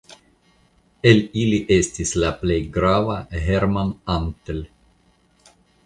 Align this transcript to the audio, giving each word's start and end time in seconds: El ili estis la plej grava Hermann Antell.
El 1.09 1.21
ili 1.41 1.59
estis 1.77 2.15
la 2.25 2.33
plej 2.41 2.59
grava 2.79 3.21
Hermann 3.45 3.97
Antell. 4.19 4.69